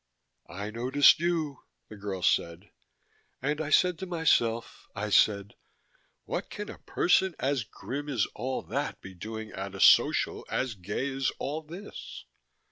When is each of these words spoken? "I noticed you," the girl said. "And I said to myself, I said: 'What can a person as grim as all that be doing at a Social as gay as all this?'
"I 0.49 0.71
noticed 0.71 1.19
you," 1.19 1.59
the 1.87 1.95
girl 1.95 2.23
said. 2.23 2.71
"And 3.39 3.61
I 3.61 3.69
said 3.69 3.99
to 3.99 4.07
myself, 4.07 4.87
I 4.95 5.11
said: 5.11 5.53
'What 6.25 6.49
can 6.49 6.71
a 6.71 6.79
person 6.79 7.35
as 7.37 7.63
grim 7.63 8.09
as 8.09 8.25
all 8.33 8.63
that 8.63 8.99
be 8.99 9.13
doing 9.13 9.51
at 9.51 9.75
a 9.75 9.79
Social 9.79 10.43
as 10.49 10.73
gay 10.73 11.07
as 11.13 11.29
all 11.37 11.61
this?' 11.61 12.25